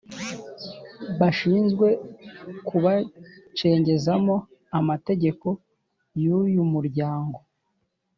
bashinzwe 1.19 1.87
kubacengezamo 2.67 4.35
amategeko 4.79 5.47
yu 6.23 6.37
yu 6.53 6.63
mumuryango 6.67 7.39